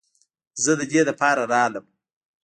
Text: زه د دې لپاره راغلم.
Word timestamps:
زه 0.63 0.71
د 0.79 0.81
دې 0.91 1.01
لپاره 1.09 1.41
راغلم. 1.53 1.85